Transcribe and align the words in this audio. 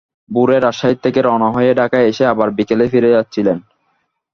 ভোরে 0.31 0.57
রাজশাহী 0.59 0.95
থেকে 0.95 1.19
রওনা 1.21 1.49
হয়ে 1.51 1.71
ঢাকায় 1.73 2.05
এসে 2.07 2.23
আবার 2.25 2.47
বিকেলেই 2.49 2.89
ফিরে 2.89 3.09
যাচ্ছিলেন। 3.11 3.57